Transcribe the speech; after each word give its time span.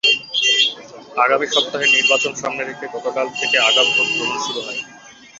আগামী 1.17 1.47
সপ্তাহের 1.47 1.89
নির্বাচন 1.89 2.33
সামনে 2.35 2.63
রেখে 2.63 2.85
গতকাল 2.95 3.27
থেকে 3.39 3.57
আগাম 3.59 3.87
ভোট 3.95 4.09
গ্রহণ 4.15 4.37
শুরু 4.45 4.59
হয়। 4.61 4.81